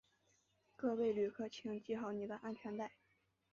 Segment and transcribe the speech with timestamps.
[0.75, 2.91] 各位旅客请系好你的安全带